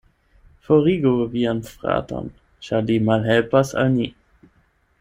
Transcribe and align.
Forigu 0.67 1.11
vian 1.33 1.59
fraton, 1.67 2.31
ĉar 2.69 2.89
li 2.89 2.97
malhelpas 3.11 3.75
al 3.83 3.95
ni. 3.99 4.09